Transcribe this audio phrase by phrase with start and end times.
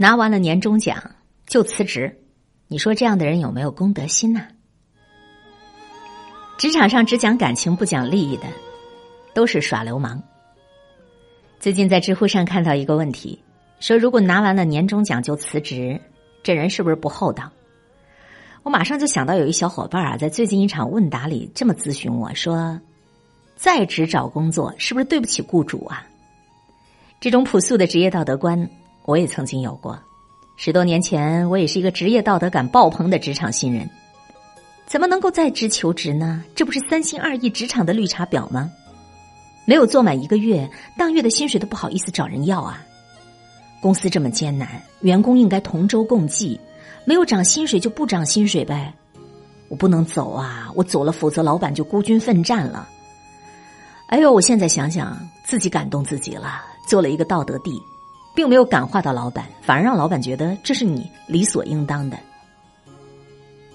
[0.00, 1.10] 拿完了年终奖
[1.46, 2.22] 就辞职，
[2.68, 4.46] 你说这样的人有没有公德心呢？
[6.56, 8.44] 职场上只讲感情不讲利益的，
[9.34, 10.22] 都是耍流氓。
[11.58, 13.42] 最近在知乎上看到一个问题，
[13.78, 16.00] 说如果拿完了年终奖就辞职，
[16.42, 17.52] 这人是不是不厚道？
[18.62, 22.80] 我马上就想到有一小伙伴啊，在最近一场问答里这么咨询我说
[23.54, 26.06] ：“在职找工作是不是对不起雇主啊？”
[27.20, 28.66] 这种朴素的职业道德观。
[29.10, 29.98] 我也曾经有过，
[30.54, 33.90] 十多年前，我也是一个职业道德感爆棚的职场新人，
[34.86, 36.44] 怎么能够在职求职呢？
[36.54, 38.70] 这不是三心二意职场的绿茶婊吗？
[39.64, 42.86] 没有做满一个月，当月的薪水都不好意思找人要啊！
[43.82, 46.60] 公司这么艰难，员工应该同舟共济，
[47.04, 48.94] 没有涨薪水就不涨薪水呗！
[49.68, 52.88] 我不能走啊，我走了，否则老板就孤军奋战了。
[54.06, 57.72] 哎呦，我现在想想，自己感动自己了，做了一个道德帝。
[58.34, 62.18] 并没有感化到老板，反而让老板觉得这是你理所应当的。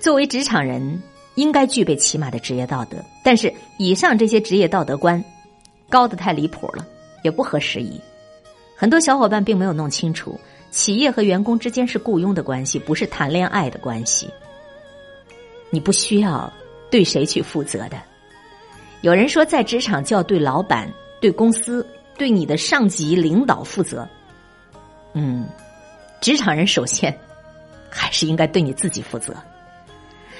[0.00, 1.02] 作为职场人，
[1.34, 5.22] 应该具备起码的职业道德，但是以上这些职业道德观
[5.88, 6.86] 高的太离谱了，
[7.22, 8.00] 也不合时宜。
[8.76, 10.38] 很多小伙伴并没有弄清楚，
[10.70, 14.28] 企业和员工之间是雇佣的关系，不是谈恋爱的关系。
[15.70, 16.52] 你不需要
[16.90, 18.00] 对谁去负责的。
[19.00, 20.88] 有人说，在职场就要对老板、
[21.20, 24.08] 对公司、对你的上级领导负责。
[25.18, 25.48] 嗯，
[26.20, 27.16] 职场人首先
[27.88, 29.34] 还是应该对你自己负责。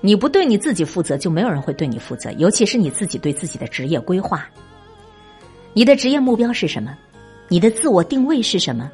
[0.00, 2.30] 你不对你自己负责，就没有人会对你负责。
[2.38, 4.48] 尤其是你自己对自己的职业规划，
[5.72, 6.96] 你的职业目标是什么？
[7.48, 8.88] 你的自我定位是什么？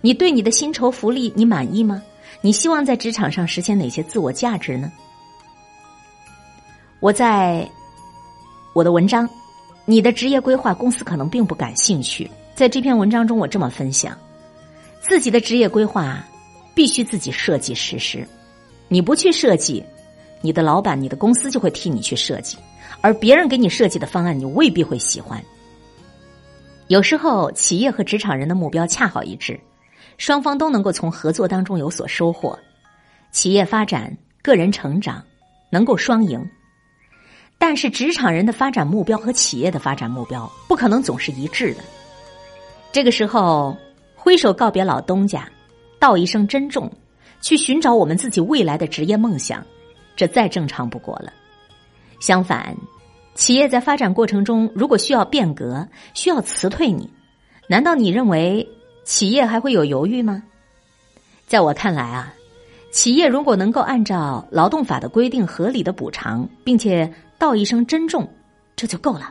[0.00, 2.00] 你对你的薪酬福利你满意吗？
[2.40, 4.92] 你希望在职场上实现哪些自我价值呢？
[7.00, 7.68] 我在
[8.74, 9.28] 我的文章
[9.86, 14.16] 《你的职业规划公司可能并不感兴趣》在这篇文章中，我这么分享。
[15.00, 16.24] 自己的职业规划
[16.74, 18.26] 必须自己设计实施，
[18.88, 19.82] 你不去设计，
[20.40, 22.58] 你的老板、你的公司就会替你去设计，
[23.00, 25.42] 而别人给你设计的方案，你未必会喜欢。
[26.88, 29.58] 有时候，企业和职场人的目标恰好一致，
[30.18, 32.58] 双方都能够从合作当中有所收获，
[33.30, 35.22] 企业发展、个人成长
[35.70, 36.44] 能够双赢。
[37.58, 41.80] 但是，职场人的发展目标和企业的发展目标不可能总是一致的。
[42.92, 43.76] 这个时候。
[44.26, 45.48] 挥手告别老东家，
[46.00, 46.90] 道一声珍重，
[47.40, 49.64] 去寻找我们自己未来的职业梦想，
[50.16, 51.32] 这再正常不过了。
[52.18, 52.76] 相反，
[53.36, 57.08] 企业在发展过程中如果需要变革，需要辞退你，
[57.68, 58.68] 难道你认为
[59.04, 60.42] 企业还会有犹豫吗？
[61.46, 62.34] 在我看来啊，
[62.90, 67.08] 企业如果能够按照劳动法的规定合理的补偿，并且
[67.38, 68.28] 道一声珍重，
[68.74, 69.30] 这就够了。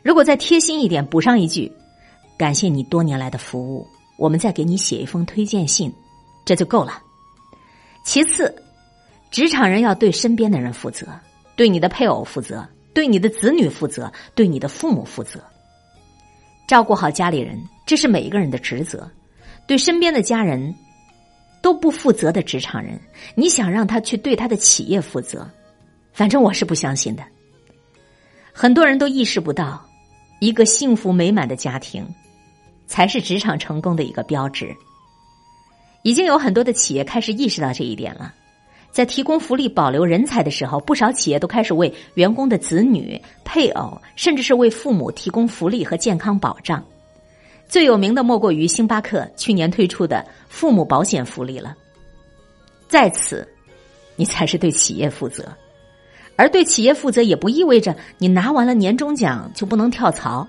[0.00, 1.72] 如果再贴心一点，补上一句，
[2.38, 3.84] 感谢你多年来的服务。
[4.16, 5.92] 我们再给你写一封推荐信，
[6.44, 7.02] 这就够了。
[8.04, 8.54] 其次，
[9.30, 11.06] 职场人要对身边的人负责，
[11.56, 15.40] 对你的配偶负责，对你的子女负责，对你的父母负责，
[16.66, 19.10] 照顾好家里人，这是每一个人的职责。
[19.66, 20.74] 对身边的家人
[21.62, 23.00] 都不负责的职场人，
[23.36, 25.48] 你想让他去对他的企业负责，
[26.12, 27.22] 反正我是不相信的。
[28.52, 29.80] 很多人都意识不到，
[30.40, 32.04] 一个幸福美满的家庭。
[32.92, 34.76] 才是职场成功的一个标志。
[36.02, 38.34] 已经有很多的企业开始意识到这一点了，
[38.90, 46.84] 在提供福利、保留人才的时候，不少企业都开始为员工的子女、配偶，甚至是为父母提供福利和健康保障。
[47.66, 51.74] 最有名的莫过于星巴克去年推出的父母保险福利了。
[52.88, 53.48] 在此，
[54.16, 55.48] 你才是对企业负责，
[56.36, 60.46] 而对企业负责也不意味着你拿完了年终奖就不能跳槽。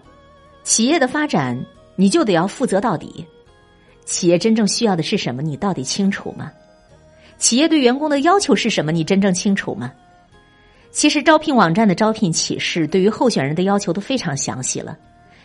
[0.66, 1.58] 企业的发展。
[1.96, 3.26] 你就得要负责到底，
[4.06, 5.42] 企业真正需要的是什么？
[5.42, 6.52] 你到底清楚吗？
[7.38, 8.92] 企业对员工的要求是什么？
[8.92, 9.92] 你真正清楚吗？
[10.92, 14.98] 其实招聘网站的招聘启事对于候选人的要求都非常详细了，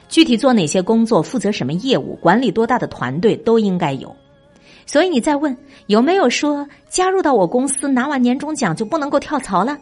[0.09, 4.15] 具体做哪些工作、负责什么业务、管理多大的团队都应该有。
[4.87, 5.57] 所以你再问
[5.87, 9.77] 有没有说加入到我公司拿完年终奖就不能够跳槽了？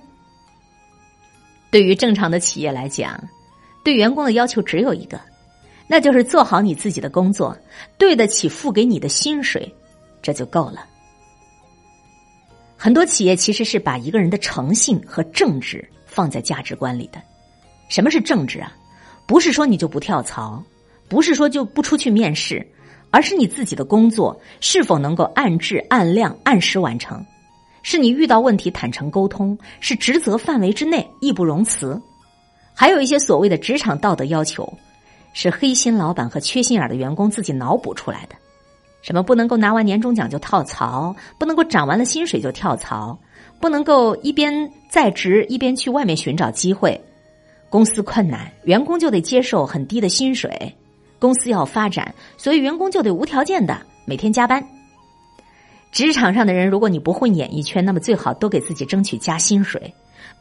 [1.71, 3.21] 对于正常的企业来讲，
[3.85, 5.21] 对员工的要求只有一个。
[5.89, 7.57] 那就是做好你自己的工作，
[7.97, 9.73] 对得起付给你的薪水，
[10.21, 10.85] 这就够了。
[12.77, 17.23] 很多企业其实是把一个人的诚信和正直放在价值观里的。
[17.89, 18.77] 什么是正直啊？
[19.27, 20.63] 不是说你就不跳槽，
[21.09, 22.67] 不是说就不出去面试，
[23.11, 27.25] 而是你自己的工作是否能够按质、按量、按时完成，
[27.83, 32.01] 是你遇到问题坦诚沟通，是职责范围之内义不容辞。
[32.75, 34.71] 还有一些所谓的职场道德要求。
[35.39, 38.35] 是黑心老板和缺心眼的员工自己脑补出来的，
[39.03, 43.19] 什么不能够拿完年终奖就跳槽，不能够涨完了薪水就跳槽，
[43.61, 46.99] 不能够一边在职一边去外面寻找机会。
[47.69, 50.75] 公司困难，员工就得接受很低的薪水。
[51.19, 54.67] 公司要发展，所以员工就得无条件的每天加班。
[55.93, 59.93] 职场上的人，如果你不混演艺圈，那么最好都给自己争取加薪水，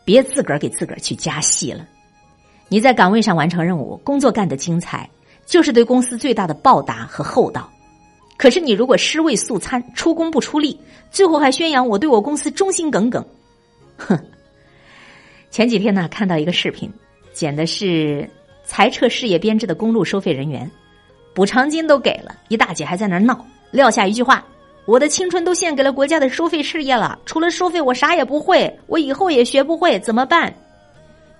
[0.06, 1.86] 别自个儿给自个儿去加戏了。
[2.68, 5.10] 你在岗位上完成任务，工作干得精彩，
[5.46, 7.70] 就是对公司最大的报答和厚道。
[8.38, 10.78] 可是你如果尸位素餐，出工不出力，
[11.10, 13.26] 最后还宣扬我对我公司忠心耿耿，
[13.98, 14.20] 哼！
[15.52, 16.92] 前几天呢，看到一个视频，
[17.32, 18.30] 剪的是
[18.66, 20.70] 裁撤事业编制的公路收费人员，
[21.34, 24.44] 补偿金都给了，一大姐还在那闹，撂下一句话
[24.86, 30.54] ：“我的青春都献给了国家的收费事业了，除了收费我啥也不会，我以后也学不会，怎么办？”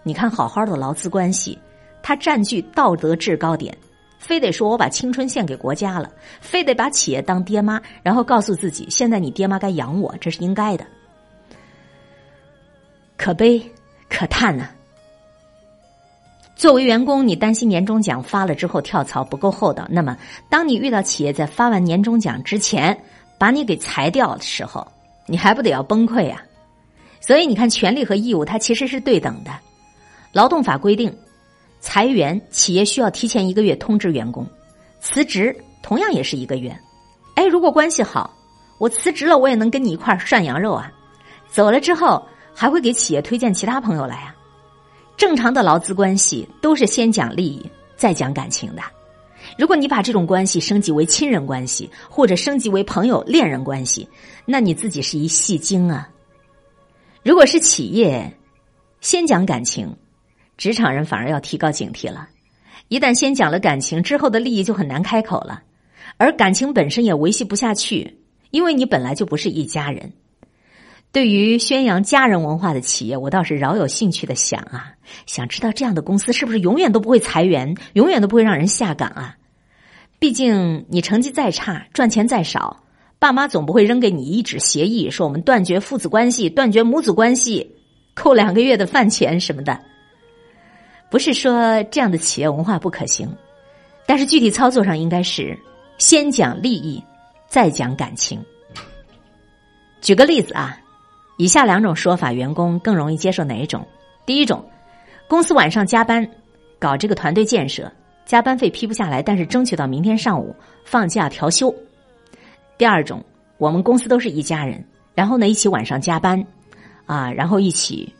[0.08, 1.58] 你看，好好的劳资关系，
[2.04, 3.76] 他占据道德制高点，
[4.20, 10.86] 非得说我把青春献给国家了，非得把企业当爹妈，然后告诉自己，现在你爹妈该养我，这是应该的，
[13.18, 13.60] 可悲
[14.08, 14.70] 可叹呢。
[16.56, 20.16] 作为员工，你担心年终奖发了之后跳槽不够厚道，那么
[20.52, 22.96] 当你遇到企业在发完年终奖之前
[23.40, 24.88] 把你给裁掉的时候，
[25.26, 26.44] 你还不得要崩溃啊？
[27.20, 29.52] 所以你看，权利和义务它其实是对等的。
[30.36, 31.18] 劳动法规定，
[31.80, 34.46] 裁员企业需要提前一个月通知员工，
[35.00, 36.78] 辞职同样也是一个月。
[37.36, 38.36] 哎，如果关系好，
[38.78, 40.92] 我辞职了，我也能跟你一块涮羊肉啊。
[41.48, 42.22] 走了之后，
[42.54, 44.36] 还会给企业推荐其他朋友来啊。
[45.16, 48.82] 正常的劳资关系都是先讲利益，再讲感情的。
[49.58, 54.06] 如果你把这种关系升级为亲人关系，或者升级为朋友、恋人关系，
[54.44, 56.10] 那你自己是一戏精啊。
[57.24, 58.38] 如果是企业，
[59.00, 59.96] 先讲感情。
[60.58, 62.30] 职场人反而要提高警惕了，
[62.88, 65.64] 一旦先讲了感情，之后的利益就很难开口了，
[66.18, 68.18] 而感情本身也维系不下去，
[68.52, 70.14] 因为你本来就不是一家人。
[71.12, 74.94] 对于宣扬家人文化的企业，我倒是饶有兴趣的想啊，
[75.26, 79.38] 想知道这样的公司是不是永远都不会裁员，永远都不会让人下岗啊？
[80.20, 82.84] 毕竟你成绩再差，赚钱再少，
[83.20, 87.76] 爸妈总不会扔给你一纸协议，说我们断绝父子关系，断绝母子关系，
[88.14, 89.80] 扣两个月的饭钱什么的。
[91.16, 93.34] 不是说这样的企业文化不可行，
[94.06, 95.58] 但是具体操作上应该是
[95.98, 97.02] 先讲利益，
[97.48, 98.38] 再讲感情。
[100.02, 100.78] 举个例子啊，
[101.38, 103.88] 以下两种说法，员工更容易接受哪一种？
[104.26, 104.62] 第一种，
[105.26, 106.30] 公司晚上加班
[106.80, 107.90] 搞这个团队建设，
[108.26, 110.54] 加班费批不下来，但是争取到明天上午
[110.84, 111.74] 放假调休。
[112.78, 113.24] 第二种，
[113.58, 116.46] 我们公司都是一家人，然后呢一起晚上加班
[117.06, 118.14] 啊，然后一起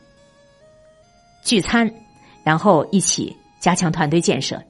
[1.44, 1.92] 聚餐。
[2.46, 4.62] 然后一起加强团队建设。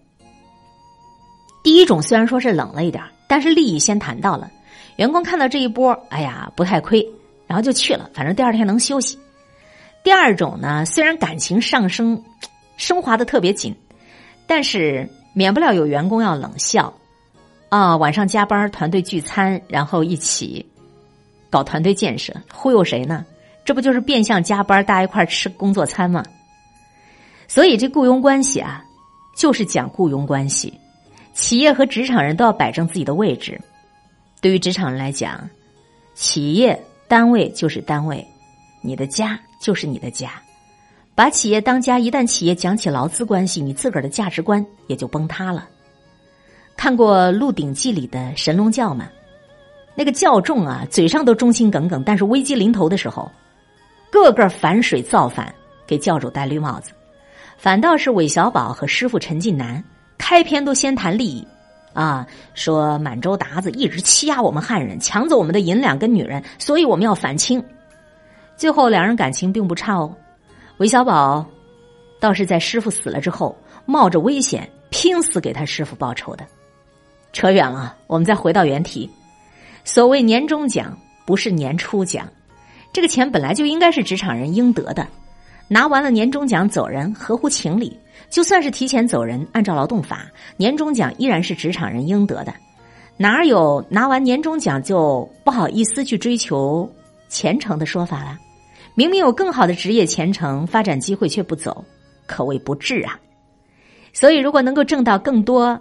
[1.63, 4.51] 第一种虽然说是冷了一点，但是利益先谈到了，
[4.97, 7.07] 员工看到这一波，哎呀不太亏，
[7.47, 9.19] 然后就去了，反正第二天能休息。
[10.03, 12.25] 第二种呢，虽然感情上升
[12.79, 13.77] 升华的特别紧，
[14.47, 16.91] 但是免不了有员工要冷笑
[17.69, 20.65] 啊，晚上加班团队聚餐，然后一起
[21.51, 23.27] 搞团队建设，忽悠谁呢？
[23.67, 26.25] 这不就是变相加班，大家一块吃工作餐吗？
[27.49, 28.85] 所以，这雇佣关系啊，
[29.37, 30.73] 就是讲雇佣关系。
[31.33, 33.61] 企业和职场人都要摆正自己的位置。
[34.41, 35.49] 对于职场人来讲，
[36.15, 38.27] 企业单位就是单位，
[38.81, 40.31] 你的家就是你的家。
[41.15, 45.69] 把企业当家，一旦企业讲起劳资关系，你自个儿的价值观也就崩塌了。
[46.77, 49.09] 看过《鹿鼎记》里的神龙教吗？
[49.95, 53.31] 那个教众啊，嘴上都忠心耿耿，但是危机临头的时候，
[54.11, 55.55] 个个反水造反，
[55.87, 56.93] 给教主戴绿帽子。
[57.57, 59.83] 反倒是韦小宝和师傅陈近南
[60.19, 61.47] 开篇都先谈利益，
[61.93, 67.63] 啊，说满洲鞑子一直欺压我们汉人，抢走我们的银两跟女人，所以我们要反清。
[68.57, 70.15] 最后两人感情并不差哦，
[70.79, 71.45] 韦小宝
[72.21, 76.47] 倒是在师傅死了之后，冒着危险拼死给他师傅报仇的。
[77.33, 79.11] 扯远了，我们再回到原题。
[79.85, 80.97] 所谓年终奖
[81.27, 82.27] 不是年初奖，
[82.93, 85.07] 这个钱本来就应该是职场人应得的。
[85.69, 87.99] 拿完了年终奖走人，合乎情理。
[88.29, 92.53] 就算是提前走人，按照劳动法，年终奖依然是职场人应得的。
[93.17, 96.91] 哪有拿完年终奖就不好意思去追求
[97.29, 98.39] 前程的说法了？
[98.95, 101.85] 明明有更好的职业前程发展机会却不走，
[102.27, 103.19] 可谓不智啊！
[104.13, 105.79] 所以，如果能够挣到更多、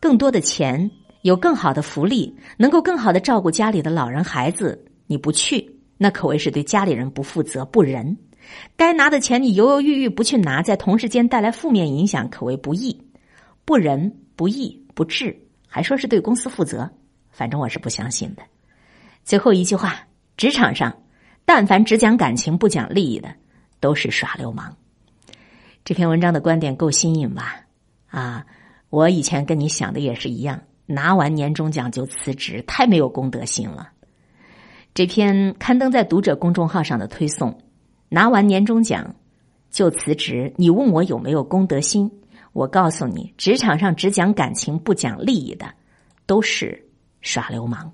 [0.00, 0.90] 更多的钱，
[1.22, 8.16] 有更好的福利，能够更好的照顾家里的老人孩子，你不去，那可谓是对家里人不负责、不仁。
[8.76, 13.06] 该拿的钱你犹犹豫豫不去拿，在同事间带来负面影响，可谓不义、
[13.64, 15.36] 不仁、不义、不智，
[15.66, 16.90] 还说是对公司负责，
[17.30, 18.42] 反正我是不相信的。
[19.24, 20.96] 最后一句话：职场上，
[21.44, 23.34] 但凡只讲感情不讲利益的，
[23.80, 24.76] 都是耍流氓。
[25.84, 27.62] 这篇文章的观点够新颖吧？
[28.08, 28.46] 啊，
[28.90, 33.90] 我以前跟你想的也是一样，拿完年终奖就辞职，太没有公德心了。
[34.94, 37.58] 这篇刊登在读者公众号上的推送，
[38.16, 39.14] 拿完年终奖
[39.70, 42.10] 就辞职，你问我有没有公德心？
[42.54, 45.66] 我告诉你，职场上只讲感情不讲利益的，
[46.24, 46.82] 都是
[47.20, 47.92] 耍流氓。